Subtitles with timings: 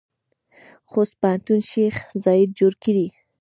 [0.89, 3.07] خوست پوهنتون شیخ زاید جوړ کړی؟